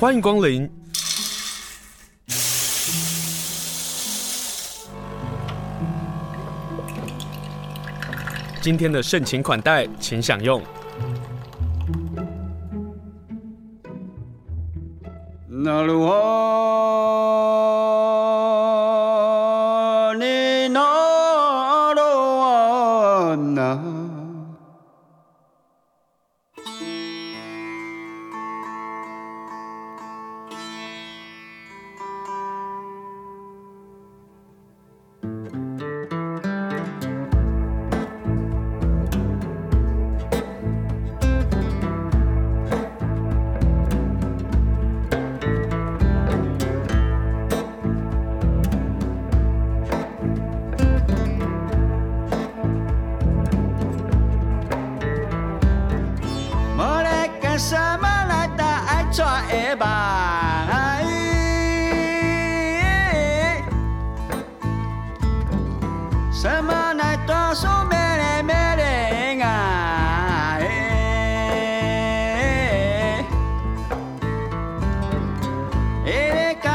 [0.00, 0.68] 欢迎光临。
[8.60, 10.60] 今天的盛情款待，请享用。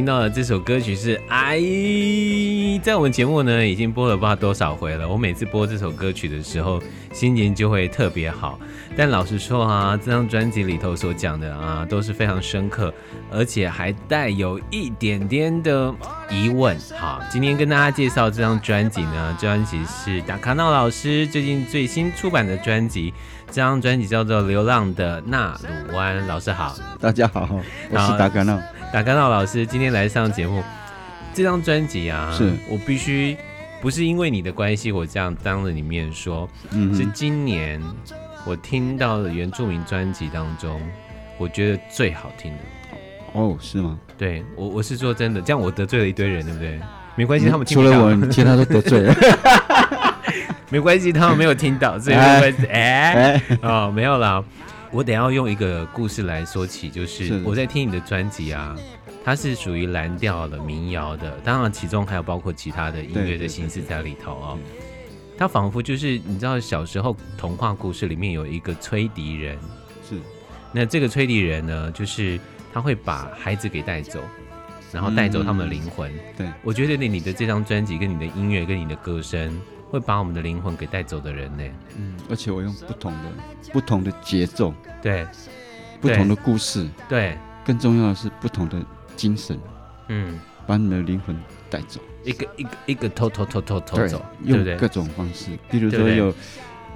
[0.00, 1.58] 听到的这首歌曲是《哎》，
[2.80, 5.06] 在我们节目呢已经播了不知道多少回了。
[5.06, 6.82] 我每次播这首歌曲的时候，
[7.12, 8.58] 心情就会特别好。
[8.96, 12.90] 但老实说啊，这张专辑里头所讲的啊都是非常深刻，
[13.30, 15.94] 而且还带有一点点的
[16.30, 16.74] 疑问。
[16.98, 23.12] 好，今天跟大家介绍这张专辑呢，这张专辑是达卡闹老师最近最新出版的专辑，
[23.48, 25.54] 这张专辑叫做《流浪的纳
[25.88, 26.22] 鲁湾》。
[26.26, 27.46] 老师好，大家好，
[27.90, 28.58] 我是达卡闹。
[28.92, 30.64] 达卡闹老师今天来上节目，
[31.32, 33.36] 这张专辑啊，是我必须
[33.80, 37.80] 不是因为你的关系，我这样当着你面说，嗯，是今年
[38.44, 40.82] 我听到的原住民专辑当中，
[41.38, 42.58] 我觉得最好听的。
[43.32, 43.96] 哦，是吗？
[44.18, 46.80] 对，我我是说真的，这样我得罪了一堆人，对不对？
[47.14, 49.14] 没关系，他们听除了我，其他都得罪了。
[50.68, 52.66] 没关系，他们没有听到，所以没关系。
[52.66, 54.44] 哎，哎哦，没有了。
[54.92, 58.76] 我得要用一个故事来说起，就是我在听你的专辑啊，
[59.24, 64.58] 它是属于蓝调的民谣的，当然其中还有包括其他的音乐的形式在里头哦。
[65.38, 69.56] 它仿佛就是你知道小时候童话故事里面有一个吹笛人，
[70.08, 70.16] 是，
[70.72, 72.38] 那这个吹笛人呢，就是
[72.72, 74.20] 他会把孩子给带走，
[74.92, 76.12] 然后带走他们的灵魂。
[76.36, 79.58] 对，我觉得你你的这张专辑跟你的音乐跟你的歌声。
[79.90, 81.64] 会把我们的灵魂给带走的人呢？
[81.98, 83.18] 嗯，而且我用不同的、
[83.72, 85.26] 不同的节奏，对，
[86.00, 88.80] 不同的故事，对，更重要的是不同的
[89.16, 89.58] 精神，
[90.08, 91.36] 嗯，把你的灵魂
[91.68, 96.32] 带走，一个一个一个偷偷偷偷偷走，用各种方式，比如说有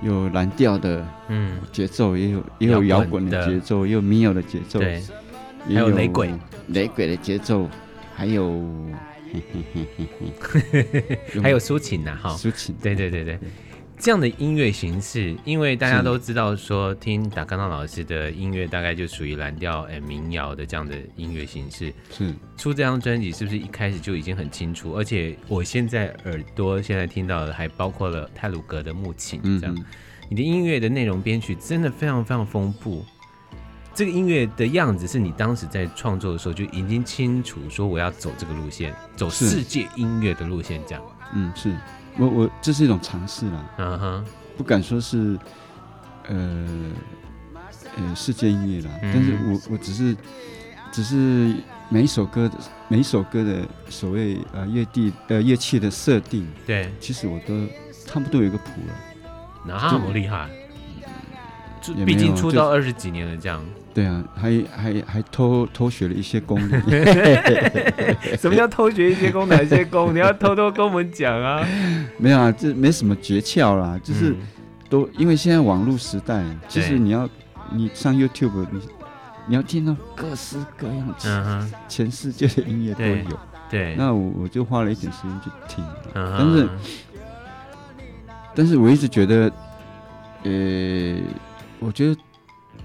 [0.03, 1.61] 有蓝调的嗯。
[1.73, 3.45] 节奏，也有也有摇滚的。
[3.49, 5.03] 节奏，也有民谣的节奏，对，
[5.67, 6.33] 还有雷鬼。
[6.69, 7.69] 雷鬼的节奏，
[8.15, 8.65] 还有。
[11.43, 13.39] 还有抒情呐，哈，抒情，对对对对，
[13.99, 21.93] 这样的音乐形式，因为大家都知道说，听达康纳老师的音乐，大概就属于蓝调、哎民谣的这样的音乐形式。
[22.11, 24.93] 是出这张专辑，是不是一开始就已经很清楚？
[24.95, 29.85] 而且我现在耳朵现在听到的，还包括了泰鲁格的木琴，这样，
[30.29, 33.05] 你的音乐的内容编曲真的非常非常丰富。
[33.95, 41.03] 这个音乐的样子是你当时在创作的时候就已经清楚说我要走这个路线，走世界音乐的路线，这样。
[41.33, 41.75] 嗯，是。
[42.17, 44.25] 我我这是一种尝试啦，嗯哼，
[44.57, 45.37] 不敢说是
[46.29, 46.69] 呃
[47.97, 50.17] 呃世界音乐啦，嗯、但是我我只是
[50.93, 51.57] 只是
[51.89, 52.57] 每一首歌的
[52.87, 57.67] 每一首歌的所谓呃乐地呃乐器的设定，对，其实我都
[58.07, 60.49] 差不多有一个谱了，那么厉害，
[62.07, 63.61] 毕竟出道二十几年了，这样。
[63.95, 66.83] 对啊，还还还偷偷学了一些功能。
[68.37, 69.49] 什么叫偷学一些功？
[69.49, 70.13] 哪些功？
[70.13, 71.65] 你要偷偷跟我们讲啊？
[72.19, 74.35] 没有啊，这没什么诀窍啦，就是
[74.91, 77.29] 都因为现在网络时代，其实你要
[77.73, 78.81] 你上 YouTube，你
[79.47, 83.39] 你要听到各式各样的、嗯、全世界的音乐都有。
[83.71, 86.69] 对，那我我就花了一点时间去听，嗯、但是
[88.57, 89.51] 但是我一直觉得，
[90.43, 91.17] 呃，
[91.81, 92.17] 我觉得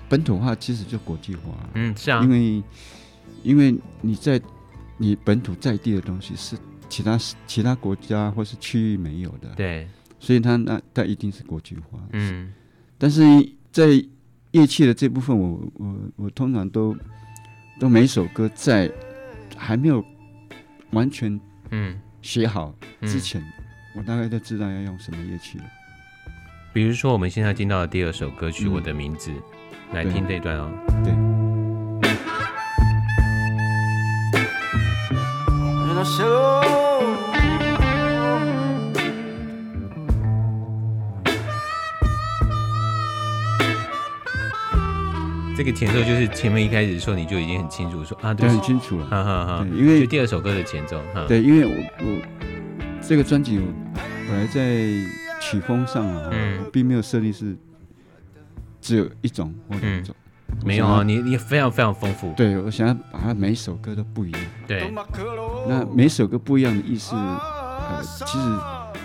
[0.09, 2.63] 本土化其实就国际化，嗯，是啊，因为
[3.43, 4.41] 因为你在
[4.97, 6.57] 你本土在地的东西是
[6.89, 9.87] 其他其他国家或是区域没有的，对，
[10.19, 12.51] 所以它那它一定是国际化，嗯，
[12.97, 13.21] 但是
[13.71, 13.87] 在
[14.51, 16.97] 乐器的这部分我，我我我通常都
[17.79, 18.91] 都每首歌在
[19.55, 20.03] 还没有。
[20.91, 21.39] 完全
[21.69, 22.01] 嗯。
[22.23, 23.45] 写好之前，嗯，
[23.97, 25.63] 我大概就知道要用什么乐器了。
[26.73, 29.41] 比如说，我们现在听到的第二首歌曲《我的名字》，嗯，
[29.93, 30.69] 来听这一段哦。
[31.03, 31.13] 对。
[45.57, 49.67] 这个前奏就是前面一开始的时候你就已经很清楚说啊，对，很清楚了，哈哈哈。
[49.75, 52.17] 因为就第二首歌的前奏，对，因为我我
[53.01, 53.59] 这个专辑
[54.25, 54.61] 本来在
[55.41, 57.57] 曲风上啊，嗯，并没有设立是
[58.81, 60.15] 只有一种或两种，
[60.47, 62.33] 嗯，没有啊，你你非常非常丰富。
[62.35, 64.41] 对，我想要把它每一首歌都不一样。
[64.67, 64.91] 对，
[65.67, 68.49] 那每一首歌不一样的意思，呃，其实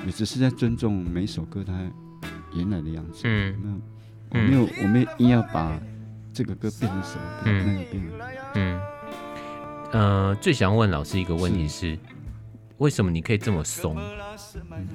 [0.07, 1.73] 也只是在尊重每一首歌它
[2.55, 3.23] 原来的样子。
[3.25, 3.55] 嗯，
[4.31, 5.79] 那我没有，我们硬要把。
[6.37, 7.23] 这个歌变成什么？
[7.45, 8.11] 嗯，那个变成
[8.55, 8.81] 嗯，
[9.93, 11.99] 呃，最想问老师一个问题是，是
[12.79, 13.97] 为什么你可以这么松？
[13.97, 14.89] 嗯，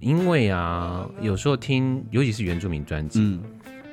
[0.00, 3.42] 因为啊，有时候听，尤其是原住民专辑，嗯，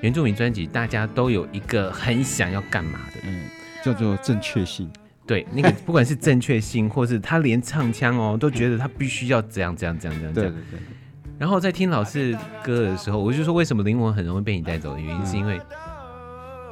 [0.01, 3.45] 原住民专辑大家都有一个很想要干嘛的，嗯，
[3.83, 4.89] 叫做正确性。
[5.25, 10.33] 对，那个不管是正确性，或是他连唱腔哦，都觉得他必须要怎样怎样怎样怎样。
[10.33, 10.79] 对对对。
[11.37, 15.59] 然后在听老师歌的时候，我就说，为什么灵魂很容易被你带走的原因，是因为。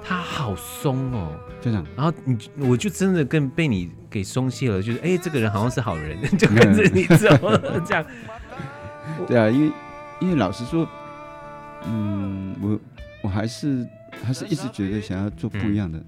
[0.08, 1.84] 他好松哦，就这样。
[1.96, 8.06] 然后你，我就真的跟被你给松懈了，就是哎，这个人好像是好人， 就跟着你走了这样。
[9.26, 9.72] 对啊，因为
[10.20, 10.88] 因为老实说，
[11.88, 12.80] 嗯，我
[13.26, 13.88] 我还是
[14.24, 16.00] 还是一直觉得想要做不一样的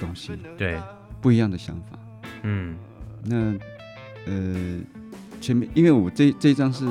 [0.00, 0.76] 东西，嗯、对，
[1.20, 1.96] 不一样的想法。
[2.42, 2.76] 嗯，
[3.22, 3.36] 那
[4.26, 4.80] 呃，
[5.40, 6.84] 前面因为我这这张是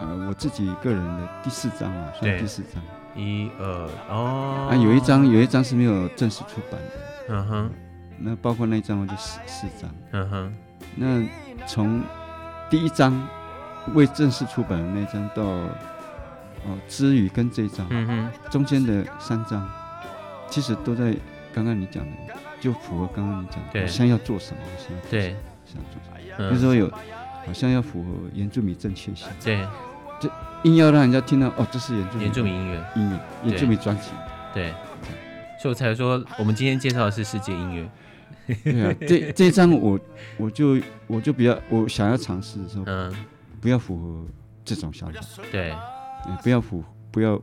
[0.00, 2.82] 呃我自己个人的第四张啊，算第四张。
[3.16, 6.90] 一二哦，啊，有一张有一张是没有正式出版的，
[7.28, 7.70] 嗯哼，
[8.18, 10.54] 那包括那一张我就四四张，嗯哼，
[10.96, 11.24] 那
[11.68, 12.02] 从
[12.68, 13.24] 第一张
[13.94, 15.44] 未正式出版的那张到
[16.64, 19.68] 哦之余跟这张，嗯哼，中间的三张
[20.48, 21.14] 其实都在
[21.52, 26.10] 刚刚你讲的，就符合刚刚你讲的，好像要做什么，好像对，想做什
[26.42, 26.90] 么，比如说有
[27.46, 29.66] 好像要符合原住民正确性，对。
[30.20, 30.30] 这
[30.62, 34.10] 硬要让人家听到哦，这是原住原住民音乐，音乐原住民专辑，
[34.54, 34.70] 对，
[35.60, 37.90] 所以我才说我们今天介绍的是世界音乐。
[38.62, 39.98] 对啊，这这张我
[40.38, 40.78] 我就
[41.08, 43.12] 我就比较我想要尝试的时候，嗯，
[43.60, 44.24] 不要符合
[44.64, 45.20] 这种想法，
[45.50, 45.74] 对，
[46.42, 47.40] 不要符不要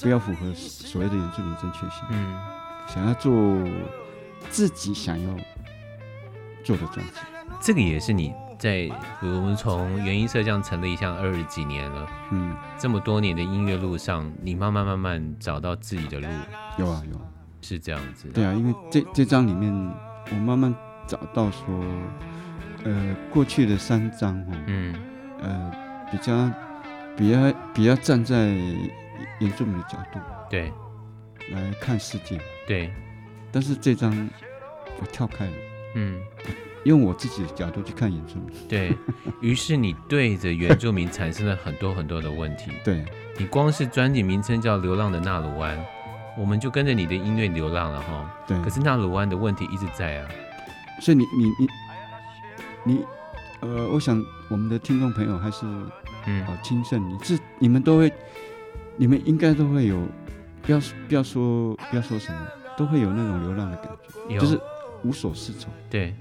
[0.00, 2.40] 不要符合所谓的原住民正确性，嗯，
[2.86, 3.32] 想要做
[4.50, 5.36] 自己想要
[6.64, 7.12] 做的专辑，
[7.60, 8.32] 这个也是你。
[8.58, 8.88] 在
[9.20, 16.28] 我们从原音社这样成立，像二十几年了，嗯，这么多年的音乐路上，你慢慢慢慢找到自己的路，
[16.78, 17.20] 有啊有，
[17.60, 18.28] 是这样子。
[18.28, 19.72] 对啊，因为这这张里面，
[20.30, 20.72] 我慢慢
[21.08, 21.66] 找到说，
[22.84, 24.94] 呃，过去的三张哦，嗯，
[25.40, 25.72] 呃，
[26.12, 26.32] 比较
[27.16, 28.36] 比较比较站在
[29.38, 30.18] 原住民的角度，
[30.50, 30.72] 对，
[31.50, 32.92] 来看世界，对，
[33.50, 34.28] 但是这张
[35.00, 35.52] 我跳开了，
[35.96, 36.20] 嗯。
[36.84, 38.92] 用我自己的角度去看原住民，对，
[39.40, 42.72] 于是你对着原住民产生了很多很多的问题。
[42.84, 43.04] 对，
[43.38, 45.78] 你光是专辑名称叫《流浪的纳鲁湾》，
[46.36, 48.28] 我们就跟着你的音乐流浪了哈。
[48.48, 50.28] 对，可是纳鲁湾的问题一直在啊。
[51.00, 51.68] 所以你你你
[52.82, 53.04] 你
[53.60, 55.64] 呃，我想我们的听众朋友还是
[56.26, 56.44] 嗯。
[56.46, 57.16] 好亲胜，你。
[57.18, 58.12] 这你们都会，
[58.96, 60.00] 你们应该都会有，
[60.62, 63.90] 不要不要说不要说什么，都会有那种流浪的感
[64.28, 64.60] 觉，就是
[65.02, 65.72] 无所适从。
[65.90, 66.14] 对。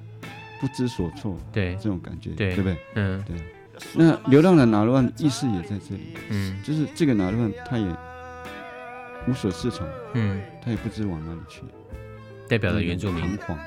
[0.59, 1.75] 不知所措，对。
[1.77, 2.77] 这种感觉，对，对不对？
[2.93, 3.35] 嗯，对。
[3.95, 7.87] 那流浪的纳鲁湾意思也在这里，嗯，就是这个纳鲁湾他也
[9.27, 11.63] 无所适从，嗯，他也不知往哪里去，
[12.47, 13.57] 代表了原住民彷徨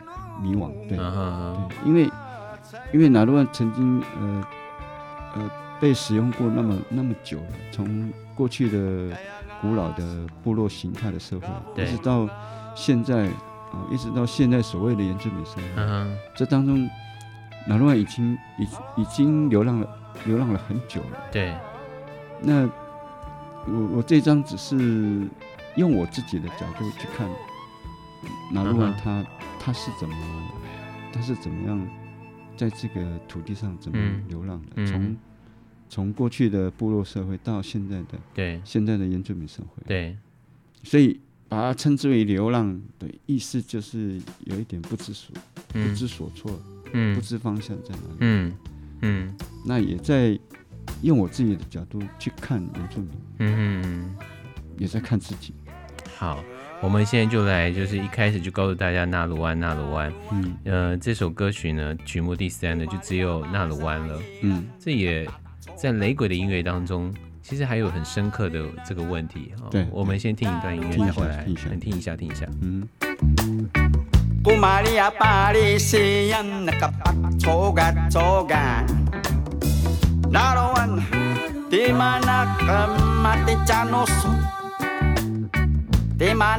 [0.40, 2.08] 迷惘，对，对，因为
[2.92, 4.46] 因为纳鲁湾曾经呃
[5.34, 5.50] 呃
[5.80, 9.16] 被使用过那么那么久了，从过去的
[9.60, 12.28] 古老的部落形态的社会，一直到
[12.74, 13.26] 现在。
[13.26, 13.30] 啊
[13.90, 16.88] 一直到现在，所谓的原住民生活，嗯，这当中，
[17.66, 21.18] 纳鲁湾已经已已经流浪了，流浪了很久了。
[21.32, 21.52] 对，
[22.40, 22.64] 那
[23.66, 25.26] 我我这张只是
[25.74, 27.28] 用我自己的角度去看，
[28.52, 29.26] 纳鲁湾他、uh.
[29.58, 30.14] 他是怎么
[31.12, 31.88] 他是怎么样
[32.56, 34.86] 在这个土地上怎么流浪的？
[34.86, 35.16] 从
[36.12, 38.60] 过去的部落社会到现在的对。
[38.64, 39.82] 现在的原住民社会。
[39.86, 40.16] 对，
[40.82, 45.34] 所以把它称之为流浪的意思就是有一点不知所、
[45.74, 46.50] 嗯、不知所措，
[46.92, 48.54] 嗯，不知方向在哪里，嗯。
[49.02, 49.34] 嗯，
[49.66, 50.38] 那也在。
[51.00, 53.82] 用我自己的角度去看原住民，嗯。
[53.82, 54.16] 哼，
[54.76, 55.54] 也在看自己。
[56.14, 56.44] 好，
[56.82, 65.26] 我们现在就来，就是一开始就告诉大家纳鲁湾，纳鲁湾，嗯，呃，这首歌曲呢，曲目第三呢，就只有纳鲁湾了，嗯，这也
[65.76, 67.12] 在雷鬼的音乐当中，
[67.42, 69.52] 其实还有很深刻的这个问题。
[69.70, 72.46] 对，我们先听一段音乐，再回来，你听一下，听一下。
[72.62, 72.88] 嗯。
[74.60, 76.28] 玛利亚巴黎西
[76.64, 77.14] 那个巴
[77.72, 77.92] 嘎
[78.46, 78.84] 嘎，
[80.30, 80.54] 那
[83.44, 84.28] 个加苏，
[86.18, 86.58] 那巴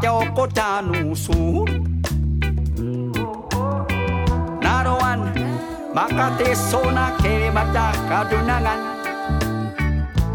[0.00, 0.10] 加，
[6.38, 8.80] te sona ke baca kadunangan.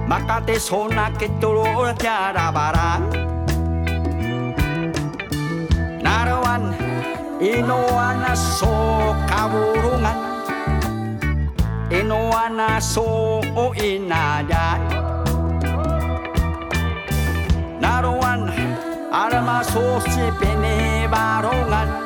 [0.06, 3.04] Maka te sona ke tulu tiara barang
[6.06, 6.78] Narawan
[7.42, 8.70] inoana so
[9.26, 10.18] kawurungan
[11.90, 14.78] inoana so o inada
[17.82, 18.46] naruan
[19.10, 22.05] arama so si pene barongan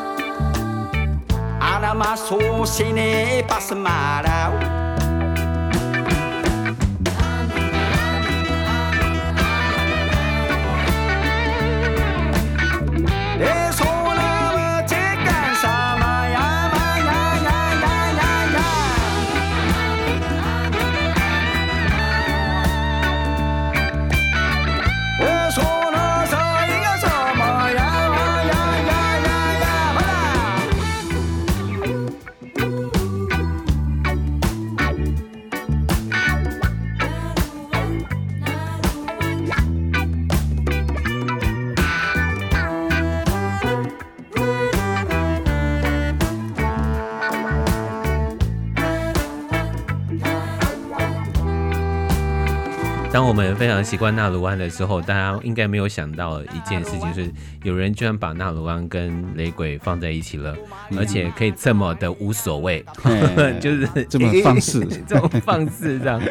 [1.79, 4.78] para ma so se ne pas semarau.
[53.47, 57.31] 们非常习惯纳鲁湾的时候，大家应该没有想到一件事情，是
[57.63, 60.55] 有人居然把纳鲁湾跟雷鬼放在一起了，
[60.97, 62.83] 而且可以这么的无所谓，
[63.59, 66.21] 就是这么放肆， 这么放肆这样。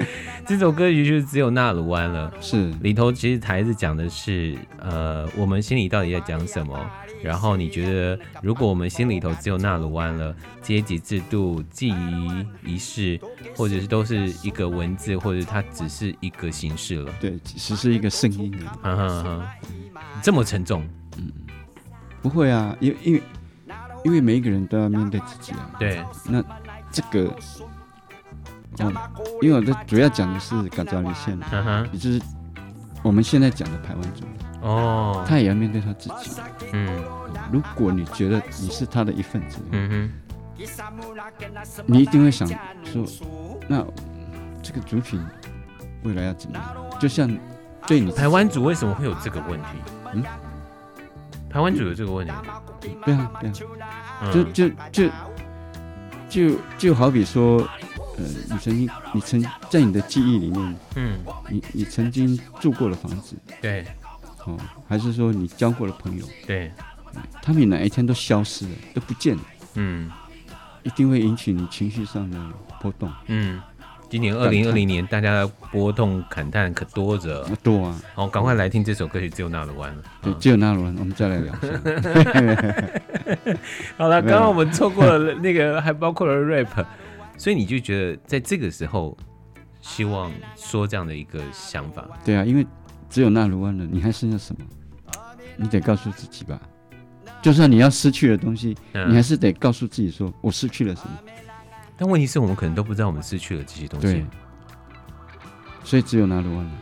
[0.49, 6.91] 这首歌曲就是只有纳鲁湾了，是里头其实台词讲的是，呃，我们心里到底在讲什么？
[7.23, 13.21] 然后你觉得，如果我们心里头只有纳鲁湾了，阶级制度、记忆仪式，
[13.55, 17.13] 或者是都是一个文字，或者它只是一个形式了？
[17.21, 18.51] 对，只是一个声音。
[18.81, 19.55] 哈哈哈，
[20.23, 20.83] 这么沉重？
[21.19, 21.31] 嗯，
[22.23, 23.23] 不会啊，因为因为
[24.03, 25.77] 因为每一个人都要面对自己啊。
[25.79, 26.43] 对，那
[26.91, 27.37] 这个，
[28.81, 28.93] 哦，
[29.43, 32.21] 因为我的主要讲的是嘎扎里县，嗯哼，也就是
[33.03, 34.25] 我们现在讲的台湾族。
[34.61, 36.41] 哦，他也要面对他自己。
[36.73, 36.89] 嗯，
[37.53, 40.11] 如果你觉得你是他的一份子，嗯
[40.57, 40.67] 哼，
[41.87, 42.49] 你一定会想
[42.85, 43.05] 说，
[43.69, 43.85] 那
[44.63, 45.21] 这个族群
[46.03, 46.65] 未来要怎么样？
[46.99, 47.31] 就像
[47.87, 49.67] 对你台湾族为什么会有这个问题？
[50.15, 50.23] 嗯，
[51.49, 52.33] 台湾族有这个问题？
[53.05, 55.11] 对啊，对啊，就就就
[56.29, 57.67] 就就好比说，
[58.19, 63.87] 呃，你曾经你曾在你的记忆里面，嗯，你你曾经住过的房子，对。
[64.45, 64.57] 哦，
[64.89, 66.73] 还是说你交过的朋友，对，
[67.43, 69.43] 他们哪一天都消失了，都不见了，
[69.75, 70.11] 嗯，
[70.83, 72.39] 一定会引起你情绪上的
[72.81, 73.61] 波动，嗯，
[74.09, 81.53] 今年二零二零年，大家的波动感叹可多着，多啊，好，赶快来听这首歌曲《只有纳鲁湾》了，对，只有纳鲁湾，我们再来聊。
[83.99, 86.87] 好了，刚刚我们错过了那个，还包括了 rap，
[87.39, 89.17] 所以你就觉得在这个时候，
[89.81, 92.67] 希望说这样的一个想法，对啊，因为。
[93.11, 94.67] 只有纳鲁湾了，你还剩下什么？
[95.57, 96.61] 你得告诉自己吧。
[97.41, 101.19] 就算你要失去的东西，嗯、你还是得告诉自己说：“我失去了什么？”
[101.97, 104.07] 但问题是我们可能都不知道我们失去了这些东西。
[104.07, 104.27] 对。
[105.83, 106.73] 所以只有纳鲁湾了。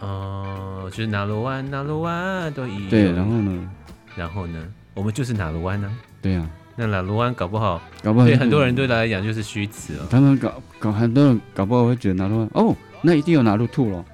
[0.00, 2.90] 哦，就是纳罗湾，纳罗湾都一样。
[2.90, 3.70] 对，然后呢？
[4.14, 4.62] 然后呢？
[4.92, 5.90] 我们就是纳罗湾呢？
[6.20, 6.44] 对呀、啊。
[6.76, 10.06] 那纳鲁湾搞不好，搞不好对很多人对他来讲就是虚词哦。
[10.10, 14.04] 他们搞搞很多人搞不好会觉得纳鲁湾哦，那一定有纳鲁兔喽。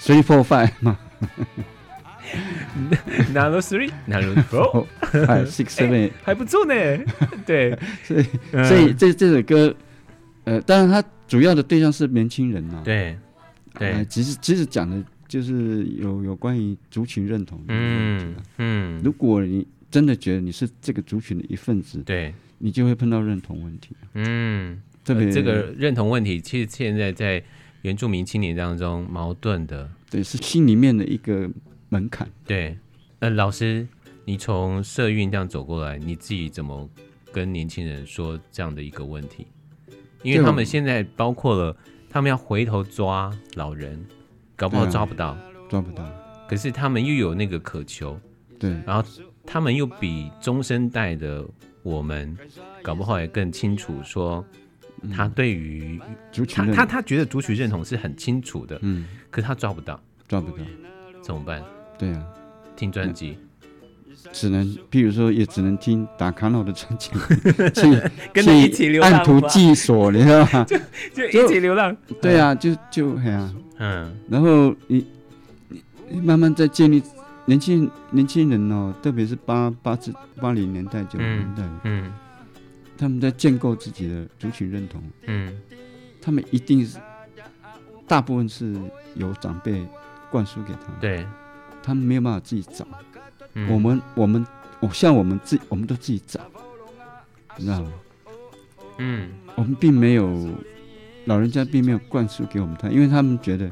[0.00, 0.98] Three, four, five 嘛，
[3.32, 6.74] 拿路 three，拿路 four，five, six, seven，还不错呢。
[7.46, 8.22] 对，所以
[8.68, 9.74] 所以这这首歌，
[10.44, 12.82] 呃，当然它主要的对象是年轻人啊。
[12.84, 13.16] 对，
[13.78, 17.64] 对，其实其实讲的就是有有关于族群认同的。
[17.68, 23.94] 嗯嗯，如果你真的觉得你是这个族群的一份子，对，你就会碰到认同问题。
[24.14, 27.40] 嗯，特别这个认同问题，其实现在在
[27.82, 31.48] 原住民青年当中矛盾的，对，是心里面的一个
[31.90, 32.28] 门槛。
[32.44, 32.76] 对，
[33.20, 33.86] 那老师，
[34.24, 36.90] 你从社运这样走过来，你自己怎么
[37.30, 39.46] 跟年轻人说这样的一个问题？
[40.24, 41.76] 因为他们现在包括了，
[42.10, 44.04] 他们要回头抓老人，
[44.56, 46.04] 搞不好抓不到，啊、抓不到。
[46.48, 48.18] 可是他们又有那个渴求，
[48.58, 49.08] 对，然后。
[49.46, 51.44] 他们又比中生代的
[51.82, 52.36] 我们，
[52.82, 54.44] 搞不好也更清楚说，
[55.14, 56.00] 他对于
[56.54, 60.64] 他他他觉得族群认同是很清楚的，嗯，可是他抓不到，抓不到，
[61.22, 61.62] 怎么办？
[61.98, 62.24] 对啊，
[62.74, 63.38] 听专辑，
[64.32, 67.10] 只能，比如说，也只能听打卡诺的专辑，
[67.74, 70.64] 去跟你一起流浪，按图寄索，你知道吗？
[71.14, 75.06] 就就一起流浪，对啊，就就哎呀，嗯，然后你
[76.08, 77.02] 你慢慢再建立。
[77.46, 82.10] 年轻年轻人哦，特别是八八至八零年代九零年代，嗯，
[82.96, 85.54] 他们在建构自己的族群认同，嗯，
[86.22, 86.98] 他们一定是
[88.06, 88.74] 大部分是
[89.14, 89.86] 由长辈
[90.30, 91.26] 灌输给他们，对，
[91.82, 92.86] 他们没有办法自己找，
[93.68, 94.46] 我们我们
[94.80, 96.40] 我像我们自我们都自己找，
[97.58, 97.92] 你知道吗？
[98.96, 100.48] 嗯，我们并没有
[101.26, 103.70] 老人家并没有灌输给我们他，因为他们觉得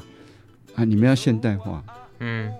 [0.75, 1.83] 啊，你们要现代化，
[2.19, 2.53] 嗯。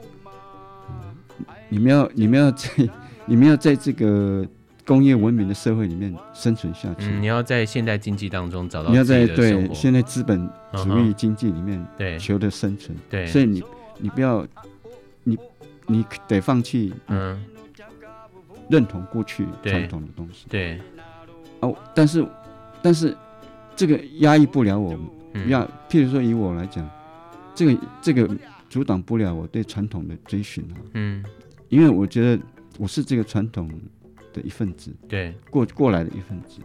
[1.74, 2.70] 你们要，你们要在，
[3.26, 4.48] 你们要在这个
[4.86, 7.08] 工业文明的社会里面生存下去。
[7.08, 12.96] 嗯，你要在现代经济当中找到你要在对现在资本主义经济里面对求得生存。
[13.10, 13.64] 对，所以你
[13.98, 14.46] 你不要，
[15.24, 15.36] 你
[15.88, 17.44] 你得放弃嗯，
[18.70, 20.46] 认同过去传统的东西。
[20.48, 20.80] 对，
[21.62, 22.24] 哦，但是
[22.84, 23.18] 但是
[23.76, 24.92] 这个压抑不了我
[25.34, 26.88] 们，要譬如说以我来讲，
[27.56, 28.30] 这个这个
[28.70, 30.78] 阻挡不了我对传统的追寻啊。
[30.94, 31.26] 嗯。
[31.74, 32.44] 因为我觉得
[32.78, 33.68] 我是这个传统
[34.32, 36.60] 的一份子，对，过过来的一份子，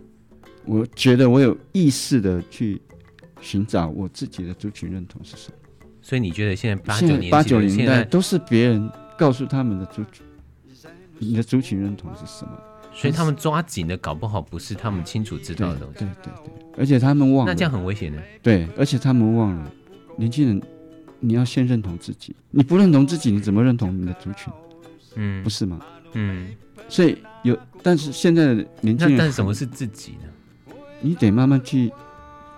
[0.67, 2.79] 我觉得我有意识的去
[3.41, 5.57] 寻找我自己的族群认同是什么。
[6.03, 10.27] 所以你觉得现在八九年八九零年代都是别人告诉他们的族群，
[11.19, 12.53] 你的族群认同是什么？
[12.93, 16.01] 所以他们抓紧的搞不好不是他们清楚知道的东西。
[16.01, 18.23] 对对对，而且他们忘了，那这样很危险的。
[18.43, 19.73] 对，而且他们忘了，
[20.19, 20.63] 年轻人，
[21.19, 24.53] 你要先认同自己，你不认同自己，你怎么认同你的族群？
[25.19, 25.81] 嗯，不是吗？
[26.13, 26.55] 嗯，
[26.89, 30.75] 所以有，但是现在的年轻人，但什么是自己呢？
[31.01, 31.93] 你得慢慢去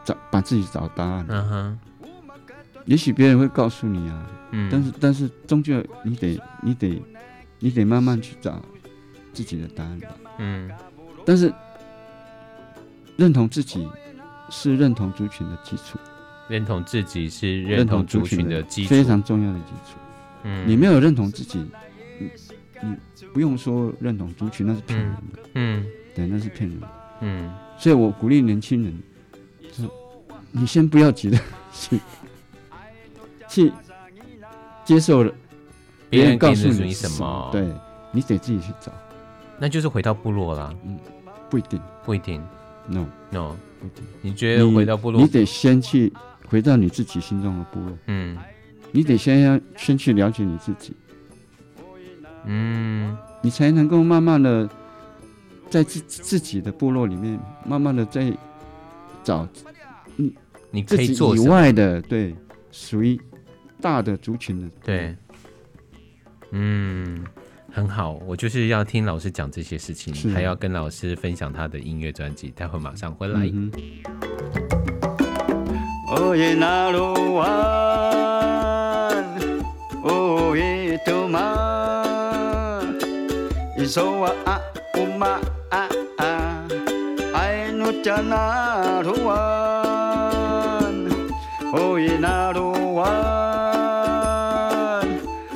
[0.05, 1.27] 找，把自己找答案。
[1.29, 1.79] 嗯哼，
[2.85, 7.03] 也许别人会告诉你啊，嗯，但是但是终究你得你得
[7.59, 8.61] 你得慢慢去找
[9.33, 10.09] 自己的答案吧。
[10.39, 10.71] 嗯，
[11.25, 11.53] 但是
[13.17, 13.89] 认同自己
[14.51, 15.99] 是认同族群的基础，
[16.49, 19.99] 认同自己是认同族群的基础，非常重要的基础。
[20.45, 21.63] 嗯，你没有认同自己，
[22.83, 22.97] 你你
[23.33, 25.39] 不用说认同族群，那是骗人的。
[25.55, 26.89] 嗯，对，那是骗人的。
[27.21, 28.99] 嗯，所以我鼓励年轻人，
[29.73, 29.85] 就
[30.51, 31.39] 你先不要急着
[31.73, 32.01] 去
[33.49, 33.73] 去
[34.85, 35.33] 接受了
[36.09, 37.67] 别人告诉你什么，对，
[38.13, 38.93] 你得自己去找。
[39.59, 40.75] 那就是回到部落啦。
[40.85, 40.99] 嗯，
[41.51, 42.43] 不一定，不一定。
[42.87, 44.05] No No，不一定。
[44.23, 46.13] 你觉得回到部落，你得先去
[46.49, 47.97] 回到你自己心中的部落。
[48.07, 48.37] 嗯。
[48.93, 50.93] 你得先要先去了解你自己，
[52.45, 54.69] 嗯，你才能够慢慢的
[55.69, 58.33] 在自自己的部落里面，慢慢的在
[59.23, 59.47] 找
[60.17, 60.35] 你
[60.71, 62.35] 你可以做以外的，对，
[62.71, 63.21] 属于
[63.81, 65.17] 大的族群的，对，
[66.51, 67.25] 嗯，
[67.73, 73.41] 很好，我就是要听老师讲这些事情，还要跟老师分享他的音乐专辑，待会马上回来。
[73.53, 73.71] 嗯
[81.07, 81.39] 杜马，
[83.81, 84.61] 伊索瓦阿
[84.99, 85.41] 乌玛
[85.71, 85.89] 啊
[86.19, 86.63] 啊，
[87.33, 89.35] 爱努加纳鲁湾，
[91.73, 93.09] 哦伊纳鲁湾，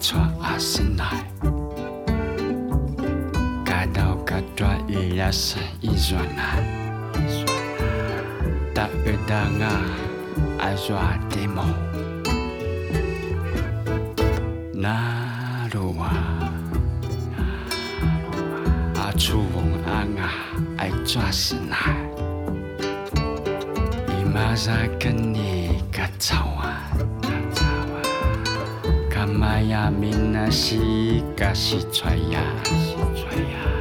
[0.00, 1.12] 错阿是哪？
[3.62, 6.56] 感到感到依然是依然哪？
[8.74, 8.88] 大
[9.26, 9.68] 家啊，
[10.58, 11.62] 阿抓的么？
[14.72, 16.08] 哪路啊？
[18.96, 20.06] 阿出翁阿
[20.78, 21.94] 阿抓是哪？
[24.08, 25.59] 伊妈啥概念？
[29.90, 32.40] 闽南西甲西踹呀。
[33.52, 33.79] 呀。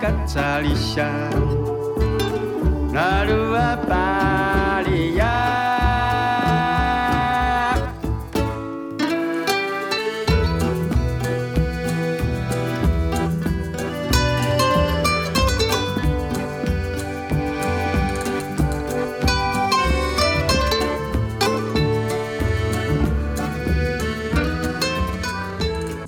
[0.00, 1.10] kacalisia
[2.92, 4.09] Naruapa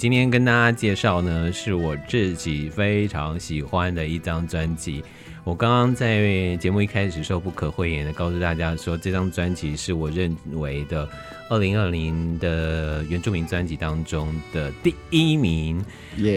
[0.02, 5.00] 今天跟大家介绍呢，是我自己非常喜欢的一张专辑。
[5.44, 11.08] 我刚刚在节目一开始时候不可讳言的告诉大家说，这张专辑是我认为的
[11.48, 15.80] 二零二零的原住民专辑当中的第一名。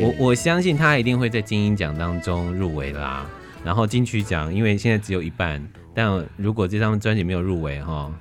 [0.04, 3.28] 我我相信他一定会在金音奖当中入围啦。
[3.64, 5.60] 然后金曲奖，因为现在只有一半，
[5.92, 8.14] 但如果这张专辑没有入围哈，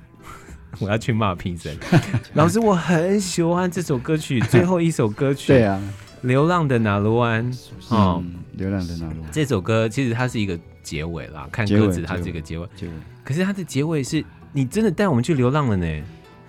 [0.79, 1.75] 我要去骂评审。
[2.33, 5.47] 老师，我很喜欢这首歌曲，最后一首歌曲。
[5.53, 5.81] 对啊，
[6.21, 7.49] 流浪的纳罗湾。
[7.89, 9.31] 哦、嗯，流浪的纳罗湾。
[9.31, 10.57] 这首歌其实它是一个。
[10.85, 12.67] 结尾啦，看歌词，它是一个结尾。
[12.75, 12.91] 结尾，
[13.23, 16.03] 可是它的结尾是你真的带我们去流浪了呢？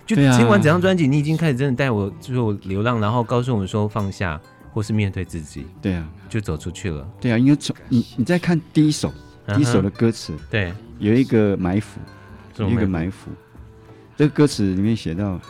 [0.05, 4.39] 就听完整张专辑，你已经开始真的带我就流浪，然后告诉我们说放下，
[4.75, 5.65] 或是面对自己。
[5.81, 7.09] 对啊，就走出去了。
[7.19, 9.11] 对啊，因为从你你再看第一首，
[9.55, 11.99] 第一首的歌词，对，有一个埋伏，
[12.59, 13.31] 有一个埋伏。
[14.17, 15.41] 这个歌词里面写到，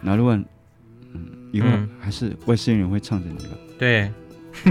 [0.00, 0.44] 拿路万，
[1.14, 1.68] 嗯，以后
[2.00, 3.52] 还是外星人会唱着你吧？
[3.78, 4.10] 对。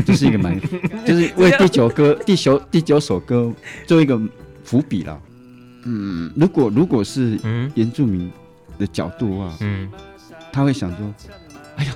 [0.05, 0.59] 这是一个蛮，
[1.07, 3.51] 就是为第九歌、第九第九首歌
[3.87, 4.19] 做一个
[4.61, 5.19] 伏笔了。
[5.85, 7.39] 嗯，如果如果是
[7.75, 8.29] 原住民
[8.77, 9.89] 的角度的话，嗯，
[10.51, 11.13] 他会想说
[11.77, 11.93] ：“哎呀，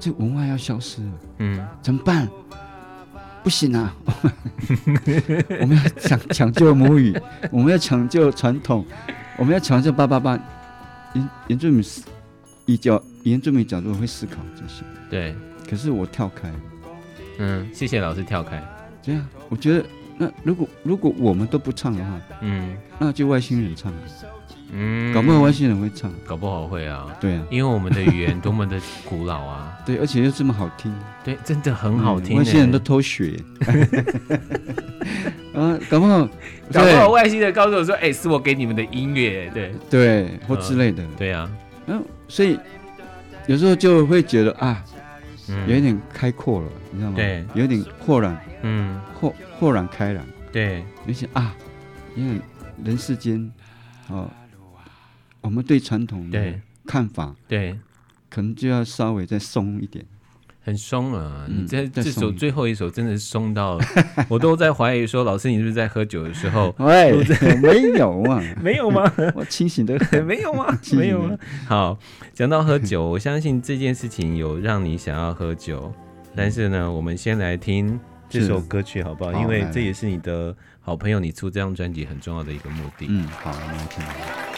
[0.00, 2.28] 这文化要消失了，嗯，怎么办？
[3.44, 3.94] 不行啊，
[5.60, 7.16] 我们要抢抢救母语，
[7.52, 8.84] 我们要抢救传统，
[9.38, 10.36] 我们要抢救八八八。
[11.14, 11.84] 原原住民
[12.66, 15.34] 以角原住民角度会思考这些，对。
[15.68, 16.52] 可是我跳开。
[17.38, 18.62] 嗯，谢谢老师跳开。
[19.02, 19.84] 这样，我觉得
[20.18, 23.92] 那如果如果我们都不唱的话，嗯，那就外星人唱。
[24.72, 27.06] 嗯，搞不好外星人会唱，搞不好会啊。
[27.20, 29.78] 对啊，因为我们的语言多么的古老啊。
[29.84, 30.94] 对，而且又这么好听。
[31.22, 32.36] 对，真的很好听。
[32.38, 33.38] 外星人都偷学。
[35.54, 36.26] 啊，搞不好，
[36.72, 41.04] 搞不好外星人告诉我说：“哎，是我给你们的音乐。”对对，或之类的。
[41.18, 41.50] 对啊。
[41.86, 42.58] 嗯，所以
[43.46, 44.82] 有时候就会觉得啊。
[45.68, 47.16] 有一点开阔了，你知道吗？
[47.16, 50.24] 对，有点豁然，嗯，豁豁然开朗。
[50.50, 51.54] 对，而且啊，
[52.14, 52.40] 因为
[52.82, 53.52] 人世间，
[54.08, 54.30] 哦，
[55.42, 56.54] 我们对传统的
[56.86, 57.78] 看法，对，
[58.30, 60.04] 可能就要稍微再松一点。
[60.64, 61.44] 很松啊！
[61.48, 63.80] 你这这首最后一首真的是松到，
[64.30, 66.72] 我都在怀疑说，老师你是不是在喝酒的时候？
[66.78, 67.12] 喂，
[67.60, 69.12] 没有啊， 没有吗？
[69.34, 70.78] 我清醒的没有吗？
[70.92, 71.36] 没有吗？
[71.66, 71.98] 好，
[72.32, 75.92] 讲到喝酒，我相信这件事情有让你想要喝酒，
[76.36, 79.32] 但是呢，我们先来听这首歌曲好不好？
[79.40, 83.06] 因为这也是你的好朋友，你出这张专辑很重要的一个目的。
[83.08, 84.51] 嗯，好，我们来听。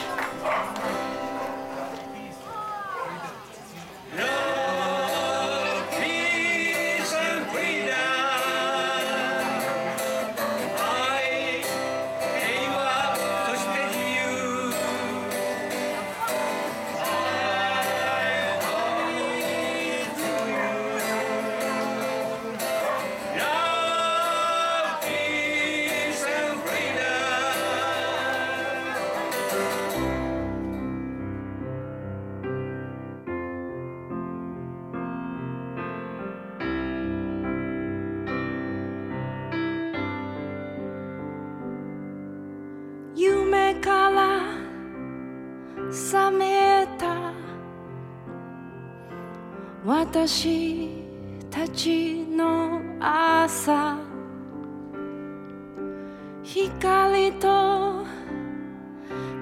[56.55, 58.05] 光と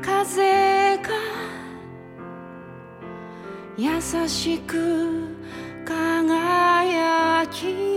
[0.00, 1.10] 風が
[3.76, 5.28] 優しく
[5.84, 7.91] 輝き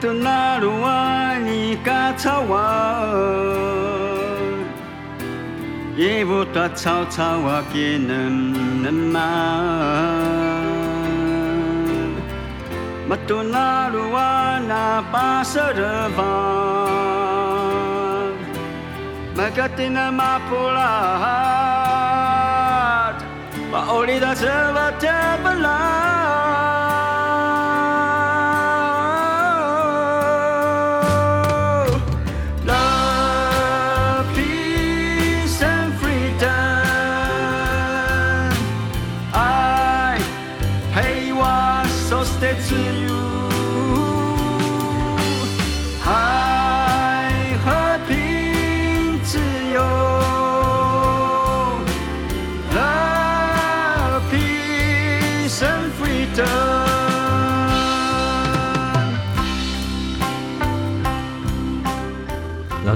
[0.00, 2.56] また那路湾你嘎草湾，
[5.96, 9.18] 也不大草草啊给能能吗？
[13.08, 16.24] 嘛多那路湾那巴色的房，
[19.34, 20.84] 嘛个定那马普拉，
[23.72, 25.08] 把欧里达车把特
[25.42, 25.97] 本拉。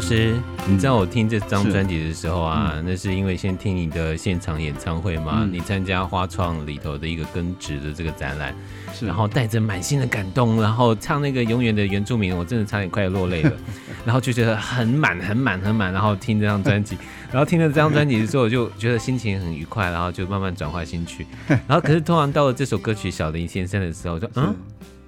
[0.03, 0.37] 师，
[0.67, 5.53] 你知道我听这张专辑的时候啊，那是因为先听你的现场演唱会嘛，嗯。
[5.53, 8.53] 你参加花创里头的一个根植的这个展览，
[8.93, 9.07] 是。
[9.07, 13.53] 然后带着满心的感动，然后唱那个永远的原住民，我真的差点快要落泪了，
[14.05, 16.99] 然后就觉得很满很满很满，然后听这张专辑，
[17.31, 24.53] 然后听了这张专辑的时候，我就觉得心情很愉快，然后就慢慢转化兴趣， 然后可是突然到了这首歌曲《小林先生》的时候，就嗯，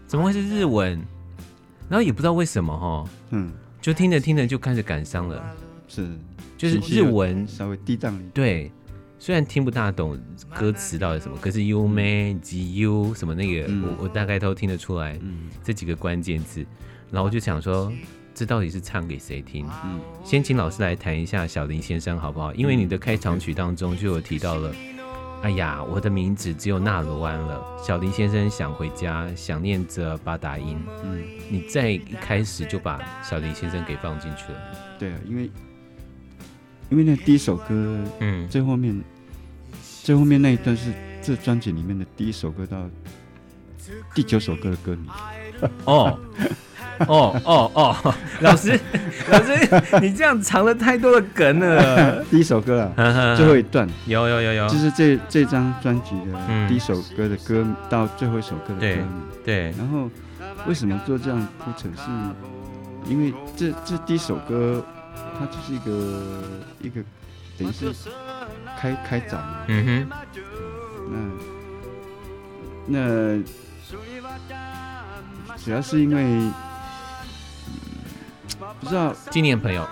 [0.07, 1.01] 怎么会是日文？
[1.89, 3.05] 然后也不知道为什么哈。
[3.31, 3.53] 嗯，
[3.85, 5.45] 就听着听着就开始感伤了，
[5.89, 6.09] 是，
[6.57, 7.47] 就是日文。
[7.47, 8.73] 稍微低档一点，对，
[9.19, 10.19] 虽然听不大懂
[10.55, 13.83] 歌词到底什么，可是 you may 及 you 什么那个，嗯。
[13.83, 15.51] 我我大概都听得出来嗯。
[15.63, 16.65] 这几个关键字，
[17.11, 17.93] 然后我就想说，
[18.35, 19.69] 这到底是唱给谁听？
[19.85, 22.55] 嗯，先请老师来谈一下小林先生好不好？
[22.55, 24.75] 因为你的开场曲当中就有提到了，
[25.45, 27.63] 哎呀，我的名字只有纳罗湾了。
[27.77, 30.83] 小林先生想回家，想念着巴达因。
[31.03, 34.59] 嗯，你在一开始就把小林先生给放进去了。
[34.99, 35.51] 对啊，因为
[36.89, 38.99] 因为那第一首歌嗯，最后面
[40.03, 42.89] 最后面那一段是这专辑里面的第一首歌到
[44.15, 45.07] 第九首歌的歌名。
[45.85, 46.19] 哦，
[47.07, 48.79] 哦 哦哦， 老师，
[49.31, 52.25] 老师，你这样藏了太多的梗了。
[52.25, 59.23] 第一首歌啊，最最后一段有有有有，就是这这张专辑嗯的第一首歌的歌到最后一首歌的歌名。
[59.45, 60.09] 对，然后
[60.67, 61.91] 为什么做这样铺陈？
[61.97, 62.03] 是
[63.07, 64.83] 因为这这第一首歌，
[65.39, 65.91] 它就是一个
[66.81, 67.03] 一个
[67.59, 67.93] 等于是
[68.79, 69.59] 开开展嘛。
[69.69, 70.09] 嗯哼，
[72.87, 73.43] 那那
[75.63, 76.53] 主要是因为、嗯
[78.85, 79.87] 不知道，纪念朋友，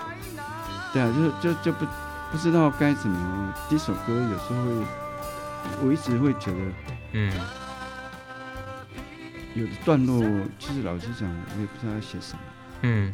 [0.92, 1.87] 对啊，就就就不
[2.31, 3.55] 不知道该怎么。
[3.68, 6.59] 第一首歌有时候会，我一直会觉得
[7.12, 7.33] 嗯。
[9.55, 10.22] 有的段落，
[10.59, 12.38] 其实老实讲，我也不知道要写什么。
[12.83, 13.12] 嗯，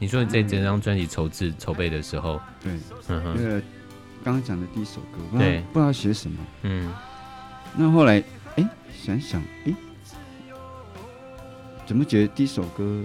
[0.00, 2.72] 你说你在整张专辑筹制筹备的时候，对，
[3.06, 3.60] 嗯哼，那个
[4.24, 5.58] 刚刚讲的第一首歌，不知对。
[5.58, 6.38] 道不知道写什么。
[6.62, 6.92] 嗯。
[7.76, 8.20] 那后来，
[8.56, 9.72] 哎，想想，哎，
[11.86, 13.04] 怎么觉得第一首歌，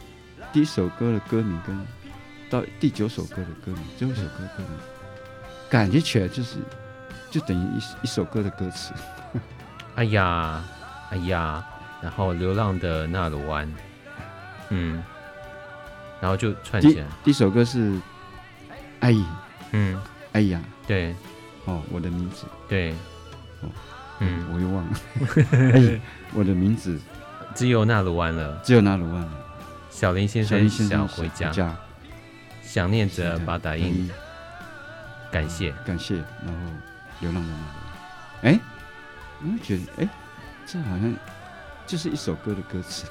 [0.56, 1.78] 第一首歌的歌名跟
[2.50, 4.80] 到第九首歌的歌名，最后一首歌的歌名，
[5.70, 6.60] 感觉起来就是，
[7.30, 8.94] 就等于一一首歌的歌词。
[9.96, 10.64] 哎呀，
[11.10, 11.62] 哎呀，
[12.02, 13.70] 然后流浪的纳鲁湾，
[14.70, 15.04] 嗯，
[16.22, 18.00] 然后就串起来，第一首歌是，
[19.02, 19.14] 哎，
[19.72, 21.14] 嗯，哎呀，对。
[21.66, 22.94] 哦，我的名字，对，
[23.60, 23.68] 哦
[24.20, 25.00] 嗯，我又忘了，
[25.76, 26.00] 哎，
[26.34, 26.98] 我的名字。
[27.54, 28.58] 只有纳鲁湾了。
[28.64, 29.45] 只有纳鲁湾了。
[29.96, 31.74] 小林先生想回家，家，
[32.62, 34.12] 想念着八达音，
[35.32, 35.72] 感谢。
[35.86, 36.54] 感谢，然后
[37.22, 37.54] 流浪的。
[38.42, 38.60] 哎，
[39.42, 40.10] 我就觉得，哎，
[40.66, 41.16] 这好像
[41.88, 43.08] 就是一首歌的歌词。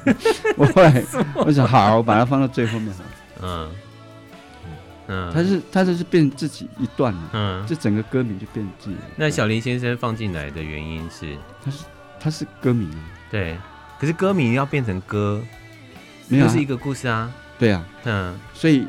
[0.56, 3.10] 我后来我想，好，我把它放到最后面好了。
[3.42, 3.70] 嗯。
[5.08, 8.96] 嗯，它是它就是变自己一段了，嗯，这整个歌名就变自己。
[9.16, 11.36] 那小林先生放进来的原因是，
[12.18, 12.98] 他是歌名啊。
[13.30, 13.58] 对，
[14.00, 15.42] 可是歌名要变成歌，
[16.32, 17.32] 没有、啊、是一个故事啊。
[17.58, 18.86] 对啊，嗯，所以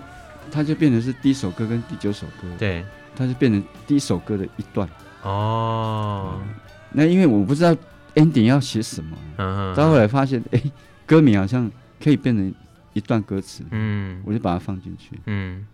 [0.52, 2.48] 它就变成是第一首歌跟第九首歌。
[2.58, 2.84] 对，
[3.16, 4.90] 它就变成第一首歌的一段。
[5.22, 6.54] 哦，嗯、
[6.92, 7.76] 那因为我不知道
[8.16, 10.72] ending 要写什么，嗯哼，到后来发现，哎、欸，
[11.06, 11.70] 歌名好像
[12.02, 12.54] 可以变成
[12.94, 15.66] 一段歌词，嗯，我就把它放进去，嗯。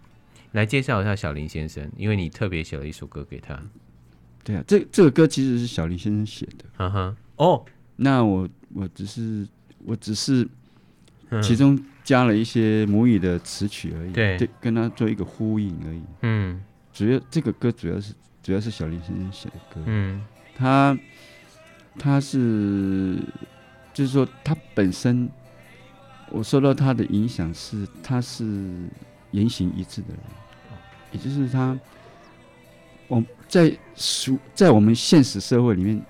[0.53, 3.55] 来介绍一下小林先生，因为你特别写了一首歌给他。
[4.43, 6.65] 对啊，这这个歌其实是小林先生写的。
[6.77, 7.63] 嗯哼，哦，
[7.95, 9.47] 那我我只是
[9.85, 10.47] 我只是
[11.41, 16.01] 其中加了一些母语的词曲而已，对，跟他做一个呼应而已。
[16.21, 16.61] 嗯，
[16.93, 19.81] 主要这个歌主要是主要是小林先生写的歌。
[19.85, 20.21] 嗯，
[20.55, 20.97] 他
[21.97, 23.17] 他是
[23.93, 25.29] 就是说他本身，
[26.29, 28.45] 我受到他的影响是他是。
[29.31, 30.19] 言行一致的人，
[31.11, 31.79] 也就是他，
[33.07, 36.01] 我在属在我们现实社会里面，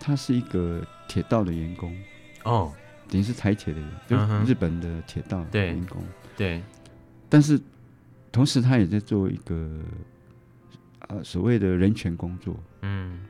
[0.00, 1.94] 他是一个铁道的员工。
[2.44, 2.72] 哦，
[3.08, 6.02] 等于是台铁的人，就日本的铁道民工，
[6.36, 6.62] 对。
[7.28, 7.60] 但是
[8.30, 9.80] 同时，他也在做一个
[11.08, 13.20] 呃所谓的人权工作，嗯，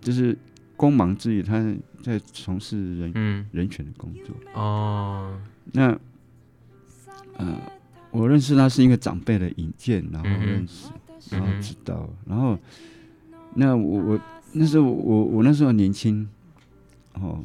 [0.00, 0.36] 就是
[0.76, 1.62] 光芒之余，他
[2.02, 4.34] 在从事人、嗯、人权的工作。
[4.54, 5.38] 哦。
[5.72, 5.98] 那，
[7.36, 7.58] 呃。
[8.10, 10.88] 我认识他是因为长辈的引荐，然后认识，
[11.32, 12.56] 然后知道，然后
[13.54, 14.20] 那我我
[14.52, 16.24] 那时候我我那时候年轻，
[17.14, 17.42] 哦，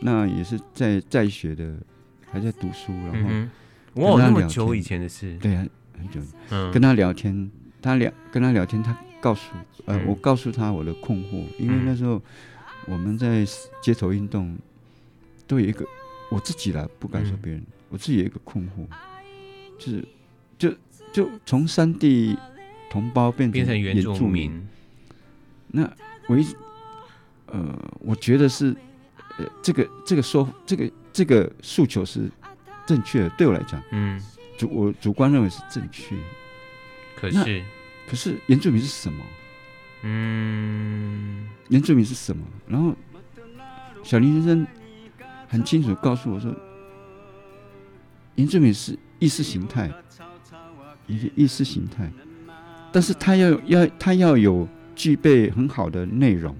[0.00, 1.74] 那也是在在学的，
[2.30, 3.30] 还在读书，然后
[4.02, 6.20] 哇，那么久以前的事，对啊，很久，
[6.72, 7.50] 跟他聊天，
[7.82, 9.50] 他聊跟他聊天，他告诉
[9.86, 12.22] 呃，我告诉他我的困惑，因为那时候
[12.86, 13.44] 我们在
[13.82, 14.56] 街头运动
[15.46, 15.84] 都有一个
[16.30, 18.86] 我自己啦，不敢说别人，我自己有一个困惑。
[19.78, 20.04] 就是，
[20.58, 20.74] 就
[21.12, 22.36] 就从山地
[22.90, 24.66] 同胞变成变成原住民，
[25.68, 25.90] 那
[26.28, 26.54] 我一直
[27.46, 28.76] 呃，我觉得是
[29.38, 32.30] 呃，这个这个说这个这个诉求是
[32.86, 34.20] 正确的，对我来讲，嗯，
[34.58, 36.14] 主我主观认为是正确。
[37.16, 37.64] 可是
[38.08, 39.24] 可是原住民是什么？
[40.02, 42.44] 嗯，原住民是什么？
[42.66, 42.94] 然后
[44.02, 44.66] 小林先生
[45.48, 46.54] 很清楚告诉我说，
[48.34, 48.98] 原住民是。
[49.20, 49.90] 意识形态，
[51.08, 52.08] 一些意识形态，
[52.92, 56.54] 但是他要要他要有具备很好的内容，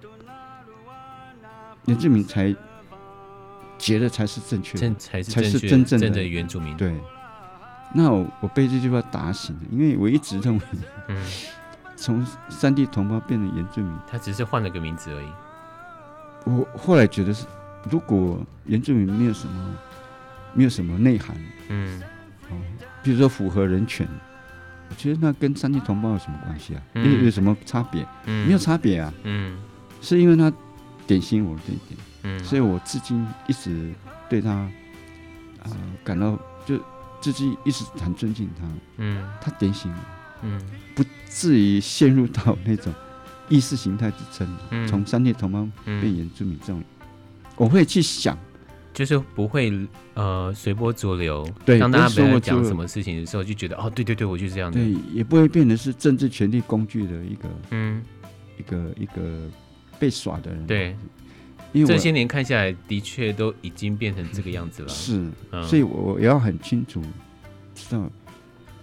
[1.87, 2.53] 原住民才
[3.79, 6.77] 觉得才是正确的，才是才是真正的原住民。
[6.77, 6.95] 对，
[7.95, 10.61] 那我我被这句话打醒了，因为我一直认为，
[11.09, 11.27] 嗯，
[11.97, 15.29] 从三地同胞变成原住民，他只是换了个名字而已。
[16.45, 17.47] 我后来觉得是，
[17.91, 19.77] 如果原住民没有什么
[20.55, 21.37] 没有什么内涵，
[21.69, 22.03] 嗯。
[23.03, 24.07] 比如说符合人权，
[24.91, 26.83] 我觉得那跟三地同胞有什么关系啊？
[26.95, 28.07] 有、嗯、有什么差别？
[28.27, 29.13] 嗯、没有差别啊。
[29.23, 29.57] 嗯，
[30.01, 30.53] 是因为他
[31.09, 33.93] 点醒我这一点，嗯，所以我至今一直
[34.29, 34.71] 对他啊、
[35.65, 36.77] 呃、感到就
[37.21, 38.65] 至今一直很尊敬他。
[38.99, 39.99] 嗯，他点醒我，
[40.43, 40.61] 嗯，
[40.95, 42.95] 不至于陷入到那种
[43.49, 44.47] 意识形态之争，
[44.87, 46.85] 从、嗯、山地同胞变原住民这种，
[47.57, 48.39] 我会去想。
[48.95, 49.71] 就是不会
[50.15, 54.79] 呃随波逐流，对，当大家别人讲什么事情的时候，就觉得哦，对对对，我就是这样子。
[54.79, 58.03] 对，也不会变得是政治权力工具的一个，嗯，
[58.59, 59.49] 一个一个
[59.99, 60.67] 被耍的人。
[60.67, 60.97] 对，
[61.73, 64.89] 因为这些年看下来，的确都已经变成这个样子了。
[64.89, 67.03] 是，嗯、所以我也要很清楚
[67.75, 68.11] 知道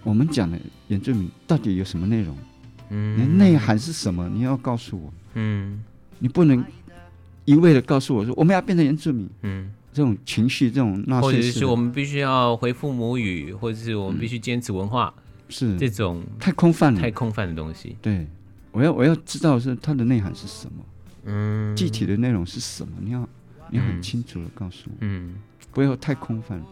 [0.02, 0.58] 我们讲的
[0.88, 2.36] 原住民到底有什么内容，
[2.90, 4.28] 嗯，内涵是什么？
[4.28, 5.82] 你要告诉我，嗯，
[6.18, 6.64] 你不能
[7.44, 9.72] 一味的告诉我说我们要变成原住民，嗯。
[9.92, 15.10] 这种情绪，这种那，或者是我们必须要回复母语，或者是我们必须坚持文化，
[15.48, 15.74] 是。
[15.78, 17.96] 这种太空泛了，太空泛的东西。
[18.02, 18.26] 对，
[18.72, 20.84] 我要我要知道是它的内涵是什么，
[21.26, 22.92] 嗯，具体的内容是什么？
[23.00, 23.28] 你要
[23.70, 25.34] 你要很清楚的告诉我，嗯，
[25.72, 26.62] 不要太空泛。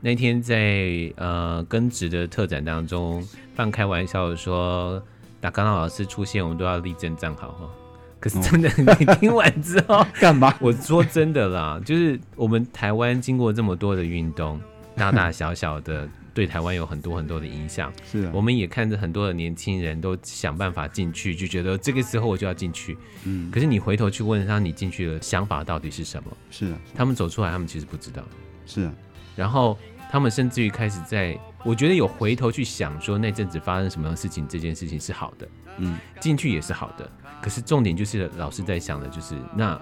[0.00, 5.02] 那天在呃根植的特展当中，半开玩笑的说，
[5.40, 7.70] 打刚刚老师出现，我们都要立正站好哈。
[8.18, 10.54] 可是真的，你听完之后 干嘛？
[10.60, 14.60] 我说真的啦，就是我们台湾经过这么多的运动，
[14.96, 17.92] 大大小小的，对台湾有很多很多的影响。
[18.04, 22.96] 是啊，我们也看着很多的年轻人都想办法进去，就觉得这个时候我就要进去。
[23.24, 26.30] 嗯，可是你回头去问他，你进去的想法到底是什么？
[26.50, 28.22] 是啊，他们走出来，他们其实不知道。
[28.66, 28.94] 是啊，
[29.36, 29.78] 然后
[30.10, 35.48] 他们甚至于开始在，我觉得有回头去想说那阵子发生什么样的事情，这件事情是好的。
[35.78, 37.10] 嗯，进去也是好的。
[37.42, 39.80] 可是重点就是老师在想的，就是那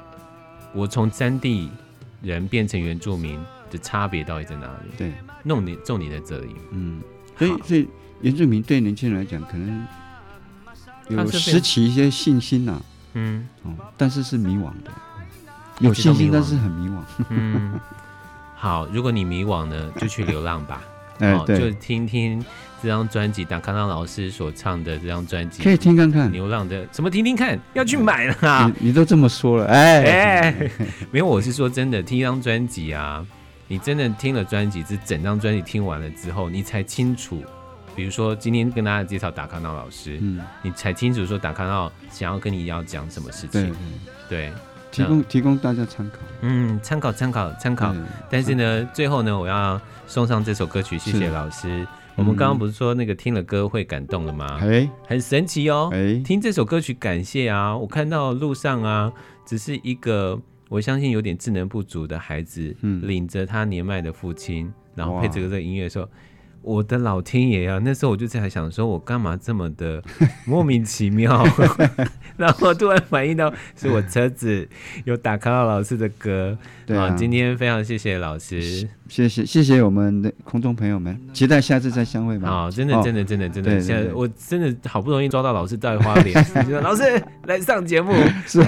[0.73, 1.71] 我从山地
[2.23, 3.41] 人变成原住民
[3.71, 4.91] 的差别到底在哪里？
[4.97, 5.13] 对，
[5.45, 6.55] 弄你重点在这里。
[6.73, 7.01] 嗯，
[7.39, 7.89] 所以所以
[8.21, 9.87] 原住民对年轻人来讲，可能
[11.09, 12.83] 有拾起一些信心呐、啊。
[13.15, 14.91] 嗯，哦，但是是迷惘的。
[15.81, 17.01] 有信心，但是很迷惘。
[17.31, 17.79] 嗯，
[18.57, 20.83] 好，如果你迷惘呢， 就去流浪吧。
[21.21, 22.45] 哎，对，就听听
[22.81, 26.31] 这张专辑，达康康老师所唱的这张专辑，可以听看看。
[26.31, 27.11] 流浪的什么？
[27.11, 28.73] 听听看，要去买了。
[28.81, 30.71] 你你都这么说了，哎哎，
[31.11, 33.27] 没有，我是说真的，听一张专辑啊，
[33.69, 37.43] 你真的听了专辑，这整张专辑听完了之后，你才清楚。
[37.95, 43.75] 比如说今天跟大家介绍达康闹老师，嗯，你才清楚说达康闹想要跟你要讲什么事情，
[44.29, 44.53] 对，
[44.91, 47.95] 提供提供大家参考，嗯，参考参考参考。
[48.31, 51.87] 但是呢，最后呢，我要送上这首歌曲，谢谢老师。
[52.15, 54.59] 我们刚刚不是说那个听了歌会感动了吗？
[54.61, 59.13] 哎，很神奇哦，哎，听这首歌曲感谢啊，我看到路上啊，
[59.45, 66.09] 只是一个我相信有点智能不足的孩子，嗯，领着他年迈的父亲，然后配这个这个音乐的时候。
[66.61, 67.81] 我的老天爷啊！
[67.83, 70.03] 那时候我就在想说，我干嘛这么的
[70.45, 71.43] 莫名其妙？
[72.37, 74.69] 然后突然反应到是我车子
[75.05, 76.59] 有打卡了老师的歌。
[76.85, 82.49] 对啊，今天非常谢谢老师，谢谢谢谢我们的空中朋友们，期待下次再相会吧。
[82.49, 86.37] 好，真的真的真的真的，现在我真的好不容易抓到老师在花莲，
[86.83, 87.03] 老师
[87.47, 88.13] 来上节目，
[88.47, 88.63] 是。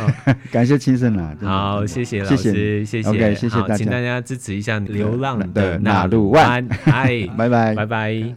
[0.51, 1.37] 感谢亲生啊。
[1.43, 3.61] 好，谢谢老师，谢谢，谢谢。
[3.61, 7.75] 大家，请大家支持一下流浪的那路湾，嗨， 拜拜。
[7.75, 8.35] 拜拜。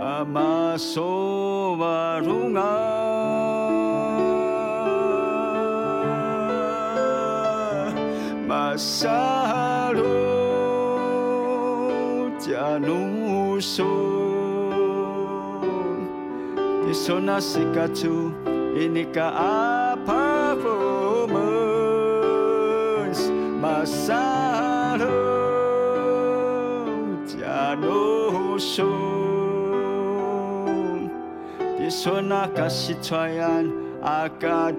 [0.00, 2.62] 阿玛索瓦鲁亚，
[8.46, 9.37] 玛莎
[13.58, 13.84] 努索，
[16.86, 18.30] 迪索纳西卡图
[18.76, 25.04] 伊尼卡阿帕夫门斯，玛莎鲁
[27.26, 28.86] 加努索。
[31.88, 33.72] Sona kasih twayan
[34.04, 34.76] akadunangan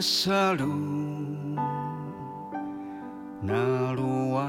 [0.00, 0.72] selalu
[3.44, 4.48] naluan.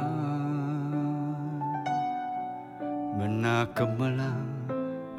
[3.20, 4.40] Mena anemaa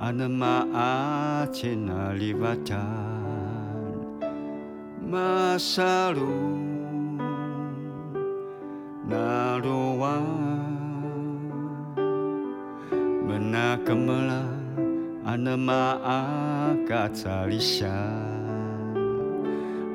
[0.00, 2.80] anema acena masa
[5.04, 6.32] masalu
[9.04, 10.24] naluan.
[13.28, 14.64] Mena kemelang
[15.28, 16.00] anema
[16.72, 17.92] akatsalisa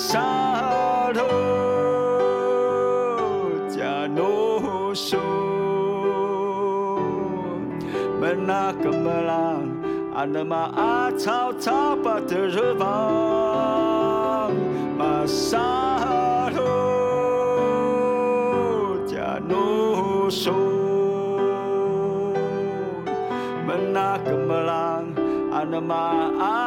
[0.00, 1.18] 沙土，
[3.68, 5.16] 加诺苏，
[8.20, 9.56] 门那个门啦，
[10.14, 14.52] 阿那嘛阿草草巴的日方，
[14.96, 16.62] 马沙土，
[19.04, 20.52] 加诺苏，
[23.66, 25.02] 门那个门啦，
[25.50, 25.96] 阿那嘛
[26.38, 26.57] 阿。